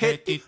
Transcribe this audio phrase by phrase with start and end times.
[0.00, 0.40] Herzlich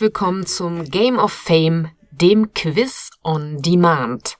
[0.00, 4.38] willkommen zum Game of Fame, dem Quiz on Demand.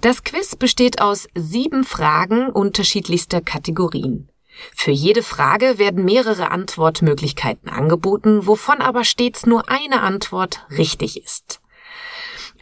[0.00, 4.30] Das Quiz besteht aus sieben Fragen unterschiedlichster Kategorien.
[4.74, 11.59] Für jede Frage werden mehrere Antwortmöglichkeiten angeboten, wovon aber stets nur eine Antwort richtig ist.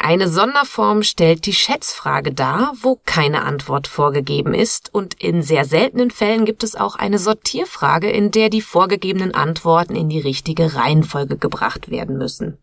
[0.01, 6.11] Eine Sonderform stellt die Schätzfrage dar, wo keine Antwort vorgegeben ist, und in sehr seltenen
[6.11, 11.37] Fällen gibt es auch eine Sortierfrage, in der die vorgegebenen Antworten in die richtige Reihenfolge
[11.37, 12.59] gebracht werden müssen.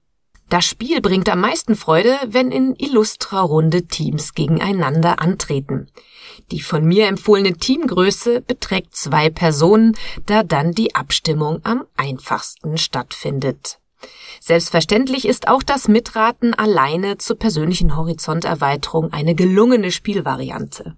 [0.49, 5.87] Das Spiel bringt am meisten Freude, wenn in illustrer Runde Teams gegeneinander antreten.
[6.51, 13.79] Die von mir empfohlene Teamgröße beträgt zwei Personen, da dann die Abstimmung am einfachsten stattfindet.
[14.39, 20.97] Selbstverständlich ist auch das Mitraten alleine zur persönlichen Horizonterweiterung eine gelungene Spielvariante.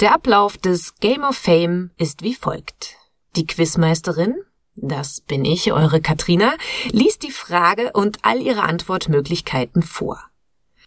[0.00, 2.96] Der Ablauf des Game of Fame ist wie folgt.
[3.36, 4.34] Die Quizmeisterin,
[4.74, 6.54] das bin ich, eure Katrina,
[6.90, 10.22] liest die Frage und all ihre Antwortmöglichkeiten vor.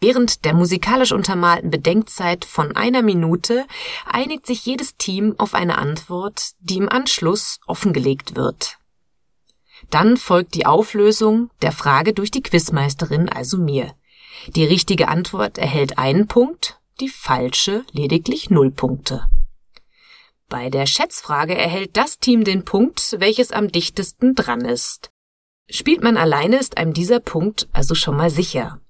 [0.00, 3.66] Während der musikalisch untermalten Bedenkzeit von einer Minute
[4.04, 8.76] einigt sich jedes Team auf eine Antwort, die im Anschluss offengelegt wird.
[9.90, 13.94] Dann folgt die Auflösung der Frage durch die Quizmeisterin, also mir.
[14.48, 19.28] Die richtige Antwort erhält einen Punkt, die falsche lediglich null Punkte.
[20.48, 25.10] Bei der Schätzfrage erhält das Team den Punkt, welches am dichtesten dran ist.
[25.68, 28.80] Spielt man alleine, ist einem dieser Punkt also schon mal sicher.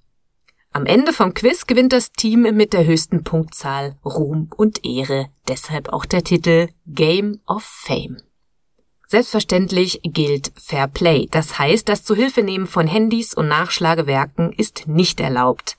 [0.73, 5.89] Am Ende vom Quiz gewinnt das Team mit der höchsten Punktzahl Ruhm und Ehre, deshalb
[5.89, 8.19] auch der Titel Game of Fame.
[9.09, 15.77] Selbstverständlich gilt Fair Play, das heißt, das Zuhilfenehmen von Handys und Nachschlagewerken ist nicht erlaubt.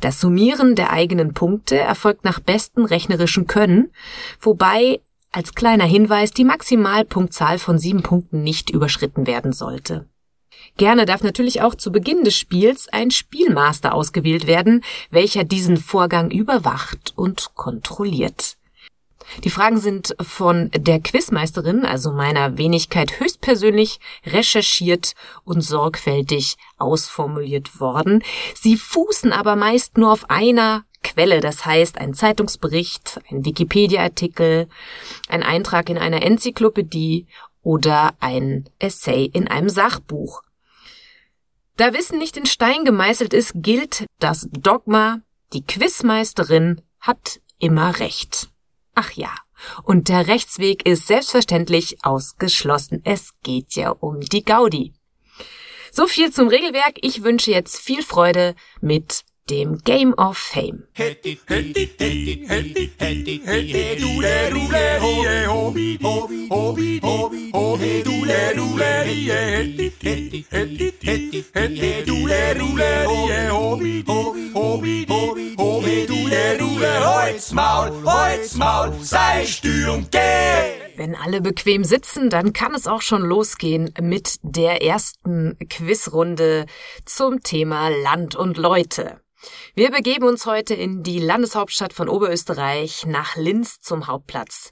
[0.00, 3.90] Das Summieren der eigenen Punkte erfolgt nach bestem rechnerischen Können,
[4.40, 5.00] wobei
[5.32, 10.06] als kleiner Hinweis die Maximalpunktzahl von sieben Punkten nicht überschritten werden sollte.
[10.76, 16.30] Gerne darf natürlich auch zu Beginn des Spiels ein Spielmaster ausgewählt werden, welcher diesen Vorgang
[16.30, 18.56] überwacht und kontrolliert.
[19.44, 28.22] Die Fragen sind von der Quizmeisterin, also meiner Wenigkeit höchstpersönlich, recherchiert und sorgfältig ausformuliert worden.
[28.54, 34.68] Sie fußen aber meist nur auf einer Quelle, das heißt ein Zeitungsbericht, ein Wikipedia-Artikel,
[35.28, 37.26] ein Eintrag in einer Enzyklopädie
[37.62, 40.42] oder ein Essay in einem Sachbuch.
[41.76, 45.20] Da Wissen nicht in Stein gemeißelt ist, gilt das Dogma,
[45.52, 48.50] die Quizmeisterin hat immer recht.
[49.00, 49.32] Ach ja,
[49.84, 53.00] und der Rechtsweg ist selbstverständlich ausgeschlossen.
[53.04, 54.92] Es geht ja um die Gaudi.
[55.92, 56.96] So viel zum Regelwerk.
[57.02, 60.88] Ich wünsche jetzt viel Freude mit dem Game of Fame.
[80.96, 86.66] Wenn alle bequem sitzen, dann kann es auch schon losgehen mit der ersten Quizrunde
[87.04, 89.20] zum Thema Land und Leute.
[89.76, 94.70] Wir begeben uns heute in die Landeshauptstadt von Oberösterreich nach Linz zum Hauptplatz.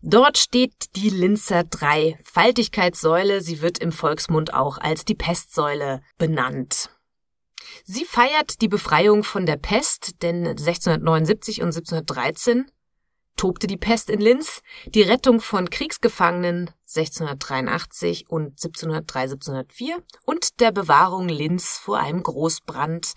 [0.00, 3.42] Dort steht die Linzer Dreifaltigkeitssäule.
[3.42, 6.88] Sie wird im Volksmund auch als die Pestsäule benannt.
[7.92, 12.70] Sie feiert die Befreiung von der Pest, denn 1679 und 1713
[13.34, 20.70] tobte die Pest in Linz, die Rettung von Kriegsgefangenen 1683 und 1703, 1704 und der
[20.70, 23.14] Bewahrung Linz vor einem Großbrand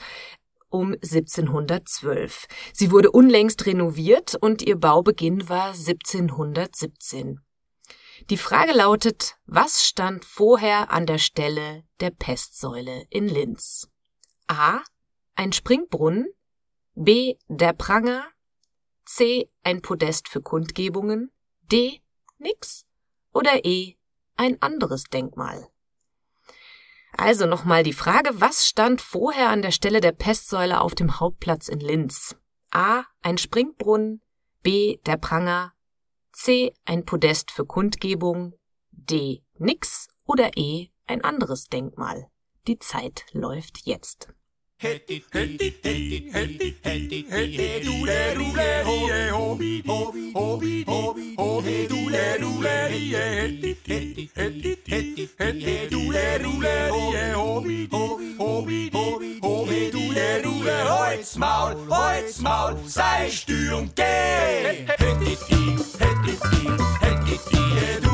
[0.69, 2.47] um 1712.
[2.73, 7.41] Sie wurde unlängst renoviert und ihr Baubeginn war 1717.
[8.31, 13.87] Die Frage lautet, was stand vorher an der Stelle der Pestsäule in Linz?
[14.53, 14.83] A.
[15.35, 16.27] Ein Springbrunnen,
[16.95, 17.35] B.
[17.47, 18.27] Der Pranger,
[19.05, 19.49] C.
[19.63, 21.31] Ein Podest für Kundgebungen,
[21.63, 22.01] D.
[22.37, 22.85] Nix
[23.33, 23.95] oder E.
[24.35, 25.67] Ein anderes Denkmal.
[27.15, 31.67] Also nochmal die Frage, was stand vorher an der Stelle der Pestsäule auf dem Hauptplatz
[31.67, 32.35] in Linz?
[32.71, 33.03] A.
[33.21, 34.21] Ein Springbrunnen,
[34.61, 34.97] B.
[35.05, 35.73] Der Pranger,
[36.31, 36.73] C.
[36.85, 38.53] Ein Podest für Kundgebung,
[38.91, 39.43] D.
[39.57, 40.89] Nix oder E.
[41.05, 42.27] Ein anderes Denkmal.
[42.67, 44.29] Die Zeit läuft jetzt.
[61.37, 64.85] Maul, Holz, Maul, sei Stürm, geh!
[64.87, 65.37] Hetti, hetti,
[65.99, 66.37] hetti,
[67.01, 68.12] hetti, dule, hobi,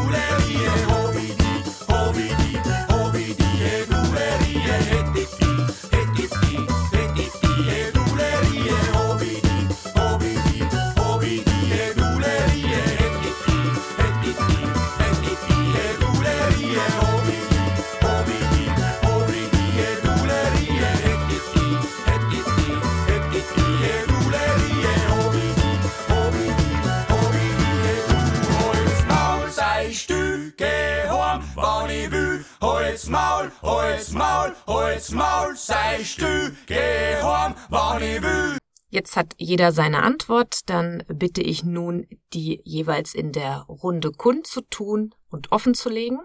[34.69, 38.59] Holz Maul, sei du, geh heim, wann ich will.
[38.89, 45.15] Jetzt hat jeder seine Antwort, dann bitte ich nun, die jeweils in der Runde kundzutun
[45.31, 46.19] und offen zu legen.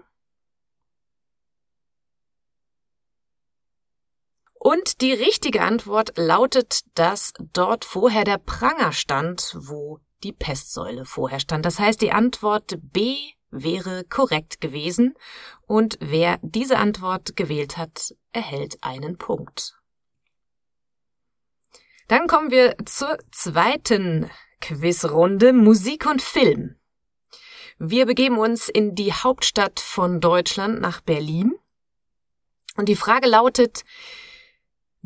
[4.53, 11.39] Und die richtige Antwort lautet, dass dort vorher der Pranger stand, wo die Pestsäule vorher
[11.39, 11.65] stand.
[11.65, 13.17] Das heißt, die Antwort B
[13.63, 15.15] wäre korrekt gewesen
[15.65, 19.75] und wer diese Antwort gewählt hat, erhält einen Punkt.
[22.07, 24.29] Dann kommen wir zur zweiten
[24.61, 26.75] Quizrunde Musik und Film.
[27.77, 31.53] Wir begeben uns in die Hauptstadt von Deutschland nach Berlin.
[32.77, 33.83] Und die Frage lautet,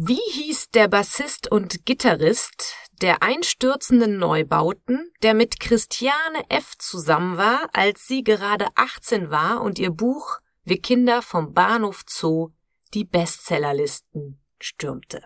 [0.01, 6.77] wie hieß der Bassist und Gitarrist der einstürzenden Neubauten, der mit Christiane F.
[6.77, 12.53] zusammen war, als sie gerade 18 war und ihr Buch Wir Kinder vom Bahnhof Zoo
[12.93, 15.21] die Bestsellerlisten stürmte.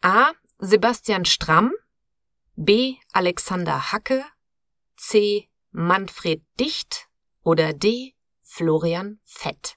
[0.00, 0.30] A.
[0.58, 1.72] Sebastian Stramm,
[2.54, 2.98] B.
[3.12, 4.24] Alexander Hacke,
[4.96, 5.48] C.
[5.72, 7.08] Manfred Dicht
[7.42, 8.14] oder D.
[8.42, 9.76] Florian Fett.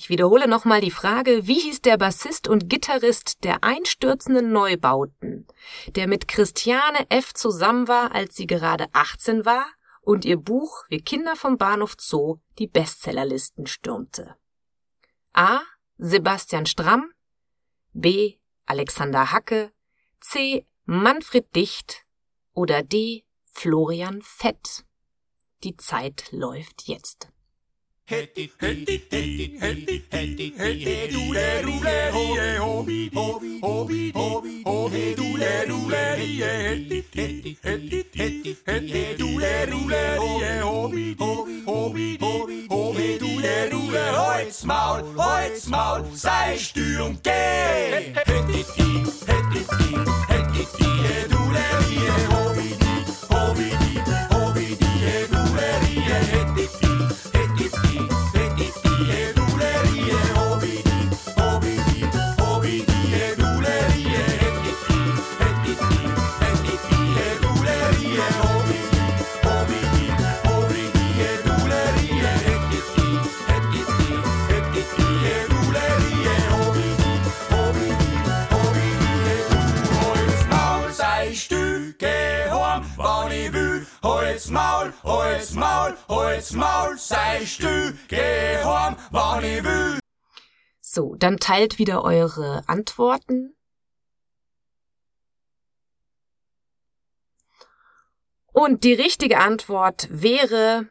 [0.00, 5.46] Ich wiederhole nochmal die Frage, wie hieß der Bassist und Gitarrist der einstürzenden Neubauten,
[5.94, 7.34] der mit Christiane F.
[7.34, 9.66] zusammen war, als sie gerade 18 war
[10.00, 14.36] und ihr Buch Wir Kinder vom Bahnhof Zoo die Bestsellerlisten stürmte?
[15.34, 15.60] A.
[15.98, 17.12] Sebastian Stramm,
[17.92, 18.38] B.
[18.64, 19.70] Alexander Hacke,
[20.18, 20.66] C.
[20.86, 22.06] Manfred Dicht
[22.54, 23.26] oder D.
[23.52, 24.86] Florian Fett.
[25.62, 27.28] Die Zeit läuft jetzt.
[28.10, 35.64] Hetti, hetti, hetti, hetti, hetti, hetti, dule, dule, hobe, hobi, hobi, hobi, hobi, hobi, dule,
[35.68, 44.04] dule, hetti, hetti, hetti, hetti, hetti, dule, dule, hobi, hobi, hobi, hobi, hobi, dule, dule,
[44.18, 48.12] Holz, Maul, Holz, Maul, sei Stürm, geh!
[48.26, 50.19] Hetti, hetti, hetti,
[85.40, 89.98] Holz Maul, Holz Maul, sei du, geh heim, wann ich will.
[90.82, 93.56] So, dann teilt wieder eure Antworten.
[98.52, 100.90] Und die richtige Antwort wäre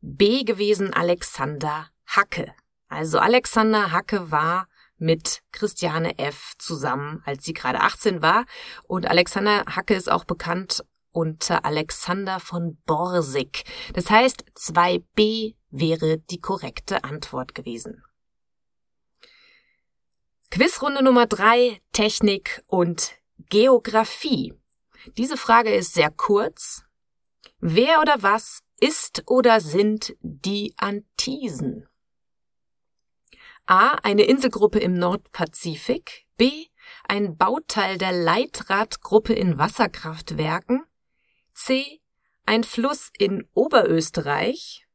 [0.00, 2.54] B gewesen Alexander Hacke.
[2.88, 6.52] Also Alexander Hacke war mit Christiane F.
[6.58, 8.44] zusammen, als sie gerade 18 war.
[8.84, 10.84] Und Alexander Hacke ist auch bekannt
[11.18, 13.64] unter Alexander von Borsig.
[13.92, 18.04] Das heißt, 2b wäre die korrekte Antwort gewesen.
[20.50, 23.16] Quizrunde Nummer 3, Technik und
[23.50, 24.54] Geographie.
[25.16, 26.84] Diese Frage ist sehr kurz.
[27.58, 31.88] Wer oder was ist oder sind die Antisen?
[33.66, 33.96] A.
[34.02, 36.24] Eine Inselgruppe im Nordpazifik.
[36.38, 36.66] B.
[37.06, 40.84] Ein Bauteil der Leitradgruppe in Wasserkraftwerken.
[41.60, 41.98] C.
[42.46, 44.86] Ein Fluss in Oberösterreich.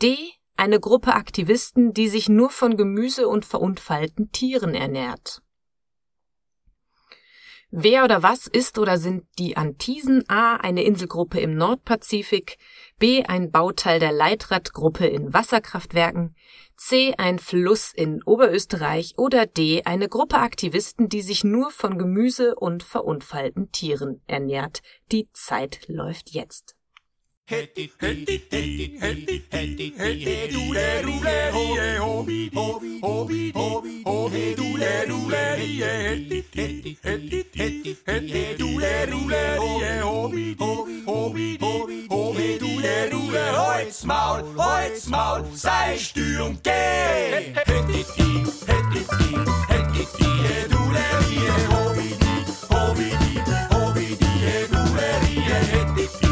[0.00, 0.16] D.
[0.56, 5.42] Eine Gruppe Aktivisten, die sich nur von Gemüse und verunfallten Tieren ernährt.
[7.76, 10.22] Wer oder was ist oder sind die Antisen?
[10.28, 10.54] A.
[10.58, 12.56] Eine Inselgruppe im Nordpazifik.
[13.00, 13.24] B.
[13.24, 16.36] Ein Bauteil der Leitradgruppe in Wasserkraftwerken.
[16.76, 17.14] C.
[17.18, 19.14] Ein Fluss in Oberösterreich.
[19.16, 19.82] Oder D.
[19.84, 24.80] Eine Gruppe Aktivisten, die sich nur von Gemüse und verunfallten Tieren ernährt.
[25.10, 26.76] Die Zeit läuft jetzt.
[27.46, 31.64] Hätti, hätti, hätti, hätti, hätti, hätti, du le rule ho,
[32.00, 39.04] hobi, hobi, hobi, hobi, hobi, du le rule hätti, hätti, hätti, hätti, hätti, du le
[39.10, 39.68] rule ho,
[40.08, 46.64] hobi, hobi, hobi, hobi, hobi, du le rule, holz Maul, holz Maul, sei stür und
[46.64, 47.52] geh.
[47.54, 49.04] Hätti, hätti, hätti,
[49.68, 50.06] hätti,
[50.70, 52.08] du le hobi,
[52.72, 53.10] hobi,
[53.70, 54.16] hobi,
[54.72, 55.08] du le
[55.72, 56.23] hätti,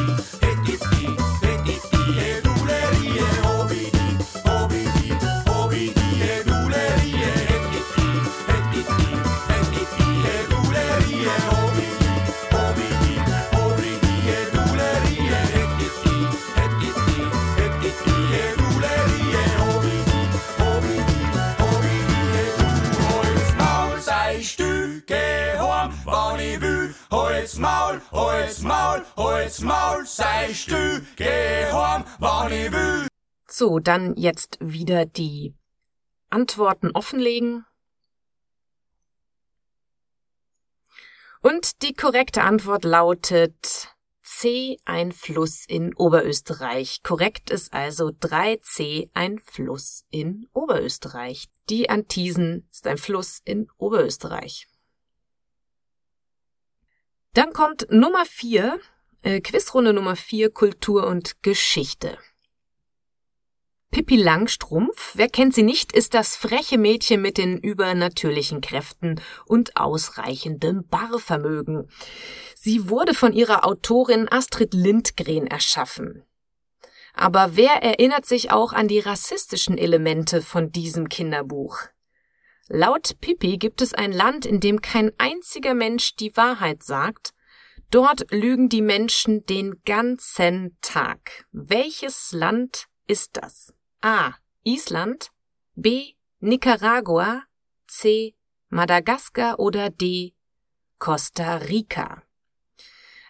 [28.23, 33.09] Holz Maul, Holz Maul, sei still, geh heim, wann ich will.
[33.49, 35.57] So, dann jetzt wieder die
[36.31, 37.67] Antworten offenlegen.
[41.41, 43.88] Und die korrekte Antwort lautet
[44.23, 47.02] C, ein Fluss in Oberösterreich.
[47.02, 51.49] Korrekt ist also 3C, ein Fluss in Oberösterreich.
[51.69, 54.69] Die Antisen ist ein Fluss in Oberösterreich.
[57.35, 58.79] Dann kommt Nummer vier,
[59.23, 62.19] äh, Quizrunde Nummer vier, Kultur und Geschichte.
[63.91, 69.77] Pippi Langstrumpf, wer kennt sie nicht, ist das freche Mädchen mit den übernatürlichen Kräften und
[69.77, 71.91] ausreichendem Barvermögen.
[72.55, 76.25] Sie wurde von ihrer Autorin Astrid Lindgren erschaffen.
[77.12, 81.79] Aber wer erinnert sich auch an die rassistischen Elemente von diesem Kinderbuch?
[82.69, 87.35] Laut Pippi gibt es ein Land, in dem kein einziger Mensch die Wahrheit sagt.
[87.90, 91.45] Dort lügen die Menschen den ganzen Tag.
[91.52, 93.75] Welches Land ist das?
[94.00, 94.35] A.
[94.64, 95.31] Island,
[95.75, 96.14] B.
[96.40, 97.42] Nicaragua,
[97.87, 98.35] C.
[98.69, 100.35] Madagaskar oder D.
[100.99, 102.23] Costa Rica.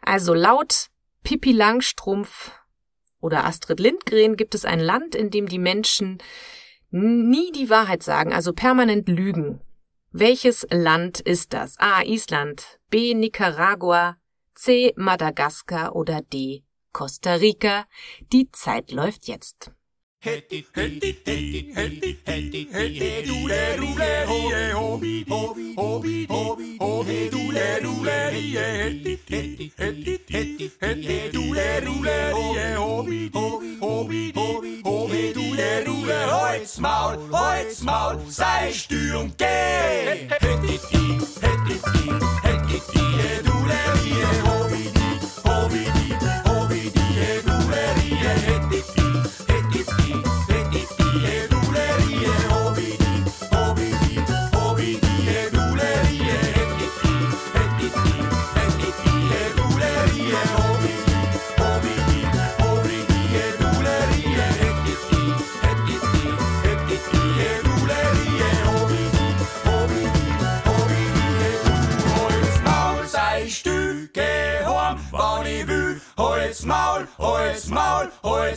[0.02, 0.90] Also laut
[1.24, 2.52] Pippi Langstrumpf
[3.20, 6.18] oder Astrid Lindgren gibt es ein Land, in dem die Menschen
[6.92, 9.61] nie die Wahrheit sagen, also permanent lügen.
[10.12, 11.78] Welches Land ist das?
[11.78, 12.02] A.
[12.02, 13.14] Island, B.
[13.14, 14.16] Nicaragua,
[14.54, 14.92] C.
[14.96, 16.62] Madagaskar oder D.
[16.92, 17.87] Costa Rica.
[18.32, 19.70] Die Zeit läuft jetzt.
[36.02, 39.47] Du le rule Holz Maul, Holz Maul, sei stür und geh.
[39.47, 42.11] Hätti, hätti, hätti,
[42.42, 44.51] hätti, du le hobi, hobi,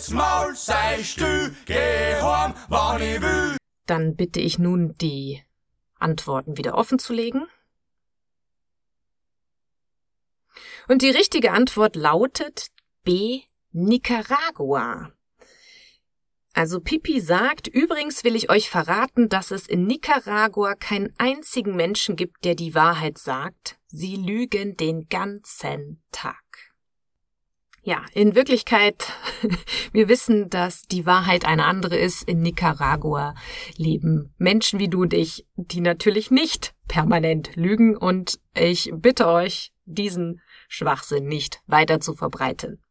[0.06, 3.58] Holz Maul, sei still, geh heim, wann ich will.
[3.88, 5.42] Dann bitte ich nun, die
[5.98, 7.48] Antworten wieder offen zu legen.
[10.88, 12.68] Und die richtige Antwort lautet
[13.04, 13.42] B.
[13.72, 15.12] Nicaragua.
[16.54, 22.16] Also Pipi sagt, übrigens will ich euch verraten, dass es in Nicaragua keinen einzigen Menschen
[22.16, 23.78] gibt, der die Wahrheit sagt.
[23.88, 26.75] Sie lügen den ganzen Tag.
[27.88, 29.14] Ja, in Wirklichkeit,
[29.94, 32.28] wir wissen, dass die Wahrheit eine andere ist.
[32.28, 33.36] In Nicaragua
[33.78, 39.72] leben Menschen wie du und ich, die natürlich nicht permanent lügen und ich bitte euch,
[39.86, 42.84] diesen Schwachsinn nicht weiter zu verbreiten.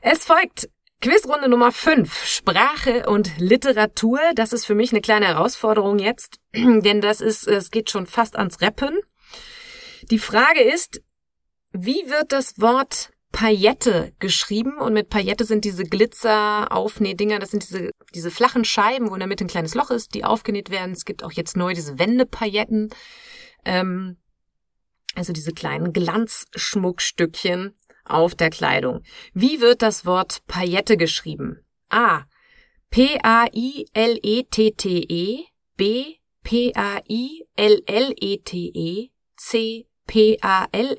[0.00, 0.68] Es folgt
[1.00, 4.18] Quizrunde Nummer 5, Sprache und Literatur.
[4.34, 8.34] Das ist für mich eine kleine Herausforderung jetzt, denn das ist, es geht schon fast
[8.34, 8.98] ans Rappen.
[10.10, 11.00] Die Frage ist,
[11.70, 17.90] wie wird das Wort Paillette geschrieben und mit Paillette sind diese Glitzer-Aufnähdinger, das sind diese,
[18.14, 20.92] diese flachen Scheiben, wo in der Mitte ein kleines Loch ist, die aufgenäht werden.
[20.92, 22.88] Es gibt auch jetzt neu diese Wendepailletten.
[23.64, 24.16] Ähm,
[25.14, 29.02] Also diese kleinen Glanzschmuckstückchen auf der Kleidung.
[29.34, 31.60] Wie wird das Wort Paillette geschrieben?
[31.90, 32.22] A.
[34.18, 35.44] P-A-I-L-E-T-T-E.
[35.76, 36.18] B.
[37.88, 39.10] P-A-I-L-L-E-T-E.
[39.36, 39.86] C.
[40.06, 40.98] P-A-L-L-I-E-T-T-E.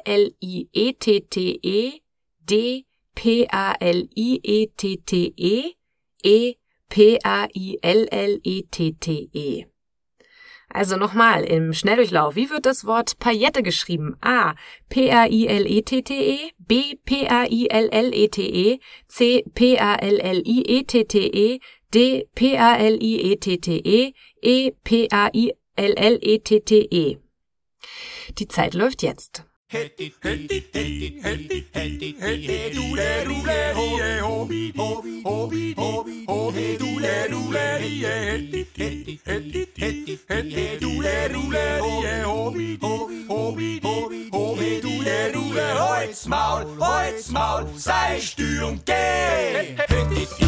[2.49, 2.85] D.
[3.15, 3.75] P-A-L-I-E-T-T-E.
[6.23, 6.55] E.
[6.89, 7.65] P-A-I-L-L-E-T-T-E.
[10.71, 12.35] Also nochmal im Schnelldurchlauf.
[12.35, 14.15] Wie wird das Wort Paillette geschrieben?
[14.21, 14.53] A.
[14.89, 16.51] P-A-I-L-E-T-T-E.
[16.59, 16.95] B.
[17.05, 18.79] P-A-I-L-L-E-T-E.
[19.07, 19.43] C.
[19.53, 19.99] P-A-L-L-I-E-T-T-E.
[21.93, 22.27] D.
[22.35, 24.13] P-A-L-I-E-T-T-E.
[24.41, 24.71] E.
[24.83, 25.57] P-A-I-L-L-E-T-T-E.
[28.37, 29.48] Die Zeit läuft jetzt.
[29.71, 33.85] Hätti, hätti, hätti, hätti, hätti, hätti, du le, du le, ho,
[34.21, 40.79] ho, ho, ho, ho, ho, he, du le, du le, hätti, hätti, hätti, hätti, hätti,
[40.79, 43.53] du le, du le, ho, ho, ho, ho,
[44.31, 49.77] ho, he, du le, du le, holt's Maul, holt's Maul, sei stü und geh.
[49.87, 50.38] Hätti,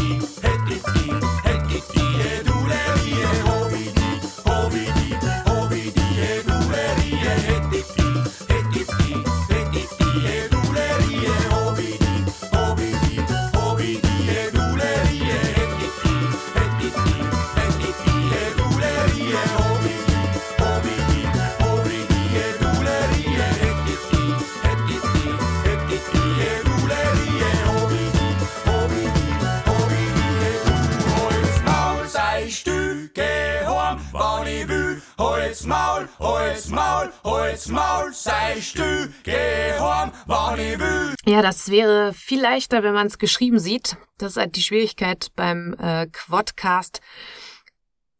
[36.22, 41.14] Holz Maul, Holz Maul, sei du, geh heim, wann ich will.
[41.26, 43.96] Ja, das wäre viel leichter, wenn man es geschrieben sieht.
[44.18, 47.00] Das ist halt die Schwierigkeit beim äh, Quadcast,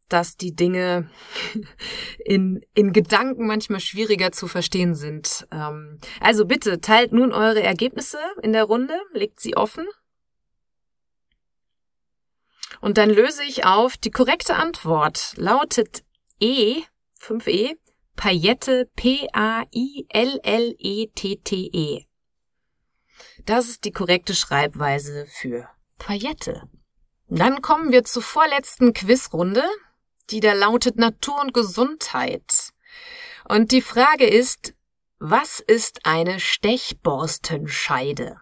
[0.09, 1.09] dass die Dinge
[2.25, 5.47] in, in Gedanken manchmal schwieriger zu verstehen sind.
[5.51, 9.87] Ähm, also bitte teilt nun eure Ergebnisse in der Runde, legt sie offen.
[12.81, 13.95] Und dann löse ich auf.
[13.95, 16.03] Die korrekte Antwort lautet
[16.41, 16.83] E
[17.23, 17.77] 5e,
[18.15, 19.65] Paillette, P-A-I-L-L-E-T-T-E.
[23.45, 25.67] Das ist die korrekte Schreibweise für
[25.97, 26.69] Paillette.
[27.27, 29.63] Dann kommen wir zur vorletzten Quizrunde,
[30.29, 32.73] die da lautet Natur und Gesundheit.
[33.45, 34.73] Und die Frage ist,
[35.19, 38.39] was ist eine Stechborstenscheide?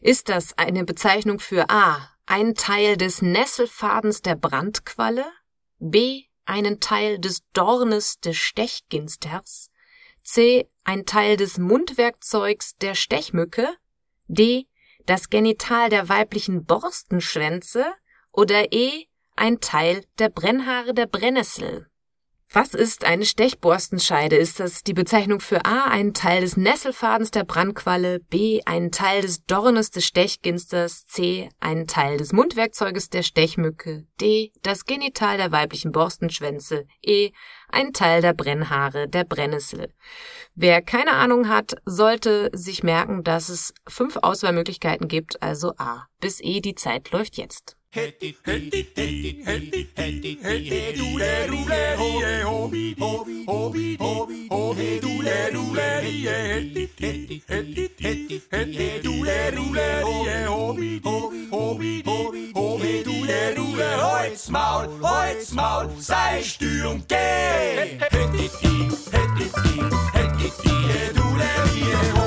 [0.00, 5.26] Ist das eine Bezeichnung für A, ein Teil des Nesselfadens der Brandqualle,
[5.78, 9.70] B, einen Teil des Dornes des Stechginsters,
[10.22, 10.68] C.
[10.84, 13.68] ein Teil des Mundwerkzeugs der Stechmücke,
[14.26, 14.66] D.
[15.06, 17.84] das Genital der weiblichen Borstenschwänze
[18.32, 19.06] oder E.
[19.36, 21.88] ein Teil der Brennhaare der Brennnessel.
[22.54, 24.36] Was ist eine Stechborstenscheide?
[24.36, 29.22] Ist das die Bezeichnung für A, einen Teil des Nesselfadens der Brandqualle, B, einen Teil
[29.22, 35.50] des Dornes des Stechginsters, C, einen Teil des Mundwerkzeuges der Stechmücke, D, das Genital der
[35.50, 37.32] weiblichen Borstenschwänze, E,
[37.70, 39.92] ein Teil der Brennhaare der Brennnessel.
[40.54, 46.40] Wer keine Ahnung hat, sollte sich merken, dass es fünf Auswahlmöglichkeiten gibt, also A bis
[46.40, 47.76] E, die Zeit läuft jetzt.
[47.94, 52.08] Hätti, hätti, hätti, hätti, hätti, hätti, du le, du le, ho,
[52.44, 59.00] ho, ho, ho, ho, ho, he, du le, du le, hätti, hätti, hätti, hätti, hätti,
[59.00, 60.80] du le, du le, ho, ho, ho,
[61.12, 61.78] ho, ho,
[62.54, 67.16] ho, he, du le, du le, holt's Maul, holt's Maul, sei stü und geh.
[67.76, 68.48] Hätti, hätti,
[69.12, 69.46] hätti,
[70.14, 72.23] hätti, hätti, du le,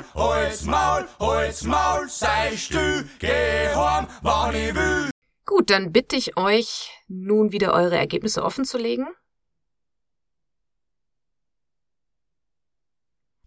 [0.00, 5.10] Maul, Holz Maul, Holz Maul, seist du, geh heim, wann ich will.
[5.44, 9.08] Gut, dann bitte ich euch, nun wieder eure Ergebnisse offen zu legen.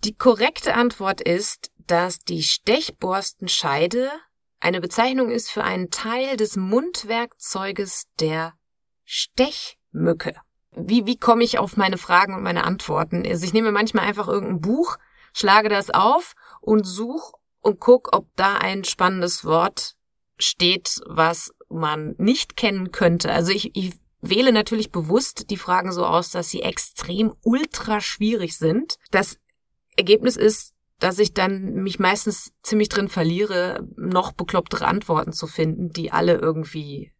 [0.04, 4.12] Die korrekte Antwort ist, dass die Stechborstenscheide
[4.60, 8.54] eine Bezeichnung ist für einen Teil des Mundwerkzeuges der
[9.06, 10.36] Stechmücke.
[10.72, 13.26] Wie, wie komme ich auf meine Fragen und meine Antworten?
[13.26, 14.98] Also ich nehme manchmal einfach irgendein Buch,
[15.34, 19.95] schlage das auf und such und guck, ob da ein spannendes Wort
[20.38, 23.32] steht, was man nicht kennen könnte.
[23.32, 28.58] Also ich, ich wähle natürlich bewusst die Fragen so aus, dass sie extrem ultra schwierig
[28.58, 28.97] sind.
[29.12, 29.38] Das
[29.95, 35.89] Ergebnis ist, dass ich dann mich meistens ziemlich drin verliere, noch beklopptere Antworten zu finden,
[35.89, 37.12] die alle irgendwie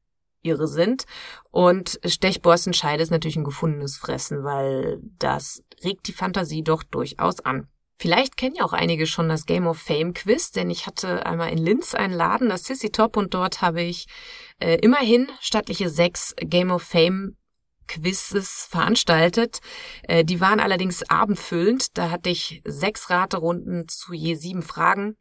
[0.42, 1.04] irre sind.
[1.52, 7.68] Und Stechborstenscheide ist natürlich ein gefundenes Fressen, weil das regt die Fantasie doch durchaus an.
[7.96, 11.52] Vielleicht kennen ja auch einige schon das Game of Fame Quiz, denn ich hatte einmal
[11.52, 14.08] in Linz einen Laden, das Sissy Top, und dort habe ich
[14.60, 17.38] äh, immerhin stattliche sechs Game of Fame
[17.88, 19.60] Quizzes veranstaltet.
[20.04, 21.98] Äh, die waren allerdings abendfüllend.
[21.98, 25.18] Da hatte ich sechs Raterunden zu je sieben Fragen.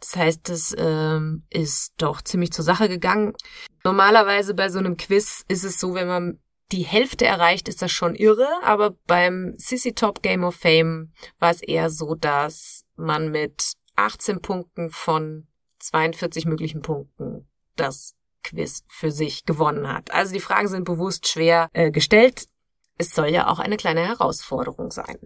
[0.00, 3.32] Das heißt, es ähm, ist doch ziemlich zur Sache gegangen.
[3.84, 6.40] Normalerweise bei so einem Quiz ist es so, wenn man
[6.72, 11.50] die Hälfte erreicht, ist das schon irre, aber beim Sissy Top Game of Fame war
[11.50, 15.46] es eher so, dass man mit 18 Punkten von
[15.78, 20.12] 42 möglichen Punkten das Quiz für sich gewonnen hat.
[20.12, 22.46] Also die Fragen sind bewusst schwer äh, gestellt.
[22.98, 25.18] Es soll ja auch eine kleine Herausforderung sein.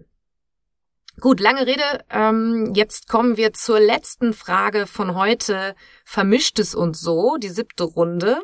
[1.19, 1.83] Gut, lange Rede.
[2.09, 5.75] Ähm, jetzt kommen wir zur letzten Frage von heute.
[6.05, 8.41] Vermischt es uns so, die siebte Runde.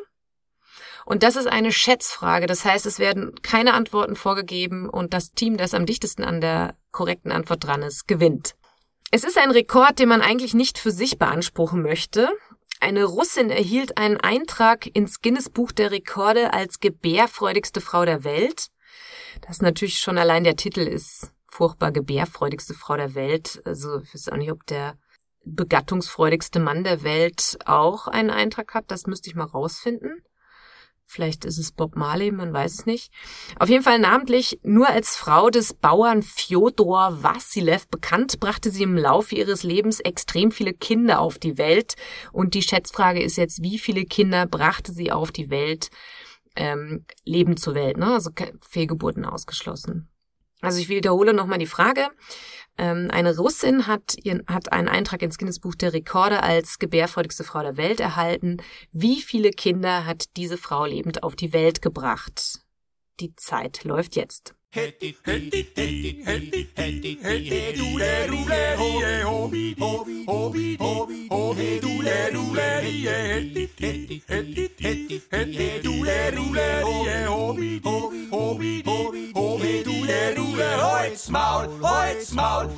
[1.06, 2.48] Und das ist eine Schätzfrage.
[2.48, 6.74] Das heißt, es werden keine Antworten vorgegeben und das Team, das am dichtesten an der
[6.90, 8.56] korrekten Antwort dran ist, gewinnt.
[9.12, 12.28] Es ist ein Rekord, den man eigentlich nicht für sich beanspruchen möchte.
[12.80, 18.66] Eine Russin erhielt einen Eintrag ins Guinness Buch der Rekorde als gebärfreudigste Frau der Welt.
[19.42, 23.62] Das ist natürlich schon allein der Titel ist furchtbar gebärfreudigste Frau der Welt.
[23.64, 24.98] Also ich weiß auch nicht, ob der
[25.44, 28.90] begattungsfreudigste Mann der Welt auch einen Eintrag hat.
[28.90, 30.24] Das müsste ich mal rausfinden.
[31.08, 33.12] Vielleicht ist es Bob Marley, man weiß es nicht.
[33.60, 38.96] Auf jeden Fall namentlich nur als Frau des Bauern Fjodor Vassilev bekannt, brachte sie im
[38.96, 41.94] Laufe ihres Lebens extrem viele Kinder auf die Welt.
[42.32, 45.90] Und die Schätzfrage ist jetzt, wie viele Kinder brachte sie auf die Welt?
[46.56, 48.14] Ähm, Leben zur Welt, ne?
[48.14, 48.30] Also
[48.68, 50.08] Fehlgeburten ausgeschlossen.
[50.60, 52.08] Also ich wiederhole nochmal die Frage.
[52.78, 57.44] Ähm, eine Russin hat, ihren, hat einen Eintrag ins Guinness Buch der Rekorde als gebärfreudigste
[57.44, 58.58] Frau der Welt erhalten.
[58.92, 62.60] Wie viele Kinder hat diese Frau lebend auf die Welt gebracht?
[63.20, 64.54] Die Zeit läuft jetzt.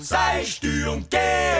[0.09, 1.58] Sei stür und geh.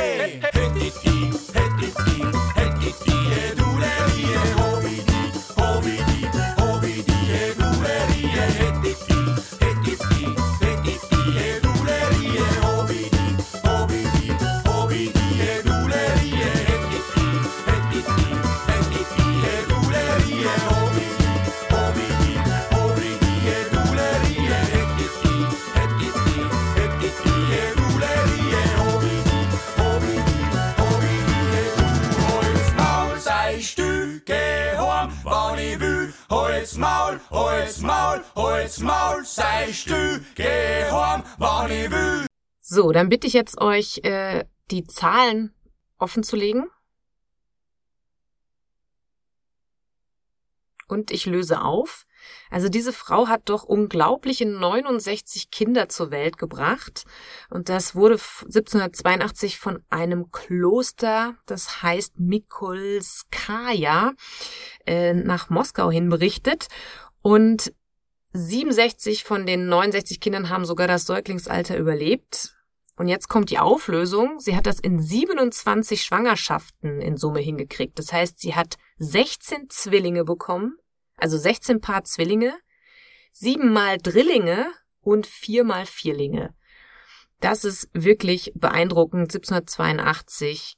[36.99, 42.27] Maul, Holz, Maul, Holz, Maul, sei Stücke Horn, wann ich will.
[42.61, 45.55] So, dann bitte ich jetzt euch, äh, die Zahlen
[45.99, 46.65] offen zu legen.
[50.89, 52.05] Und ich löse auf.
[52.51, 57.05] Also diese Frau hat doch unglaubliche 69 Kinder zur Welt gebracht.
[57.51, 64.13] Und das wurde f- 1782 von einem Kloster, das heißt Mikolskaja,
[64.87, 66.69] äh, nach Moskau hin berichtet.
[67.23, 67.73] Und
[68.33, 72.55] 67 von den 69 Kindern haben sogar das Säuglingsalter überlebt.
[72.97, 74.41] Und jetzt kommt die Auflösung.
[74.41, 77.99] Sie hat das in 27 Schwangerschaften in Summe hingekriegt.
[77.99, 80.77] Das heißt, sie hat 16 Zwillinge bekommen,
[81.19, 82.55] also 16 Paar Zwillinge,
[83.33, 86.55] siebenmal Drillinge und viermal Vierlinge.
[87.41, 89.35] Das ist wirklich beeindruckend.
[89.35, 90.77] 1782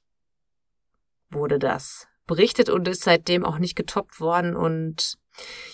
[1.31, 5.19] wurde das berichtet und ist seitdem auch nicht getoppt worden und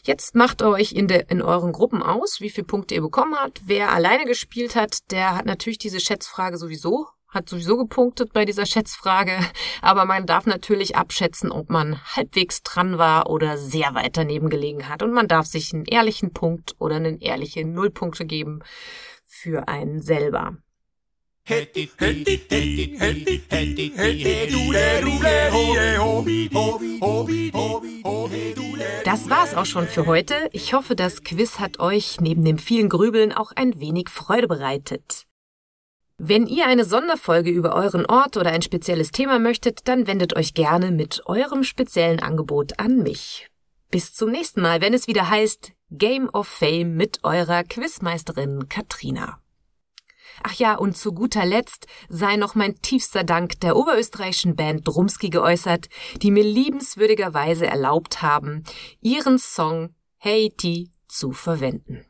[0.04, 3.62] Jetzt macht euch in, der, in euren Gruppen aus, wie viele Punkte ihr bekommen habt.
[3.64, 8.66] Wer alleine gespielt hat, der hat natürlich diese Schätzfrage sowieso, hat sowieso gepunktet bei dieser
[8.66, 9.38] Schätzfrage.
[9.82, 14.88] Aber man darf natürlich abschätzen, ob man halbwegs dran war oder sehr weit daneben gelegen
[14.88, 15.02] hat.
[15.02, 18.60] Und man darf sich einen ehrlichen Punkt oder einen ehrlichen Nullpunkte geben
[19.26, 20.56] für einen selber.
[29.04, 30.48] Das war's auch schon für heute.
[30.50, 35.25] Ich hoffe, das Quiz hat euch neben dem vielen Grübeln auch ein wenig Freude bereitet.
[36.18, 40.54] Wenn ihr eine Sonderfolge über euren Ort oder ein spezielles Thema möchtet, dann wendet euch
[40.54, 43.48] gerne mit eurem speziellen Angebot an mich.
[43.90, 49.40] Bis zum nächsten Mal, wenn es wieder heißt Game of Fame mit eurer Quizmeisterin Katrina.
[50.42, 55.30] Ach ja, und zu guter Letzt sei noch mein tiefster Dank der oberösterreichischen Band Drumski
[55.30, 55.88] geäußert,
[56.22, 58.64] die mir liebenswürdigerweise erlaubt haben,
[59.00, 62.06] ihren Song Haiti zu verwenden.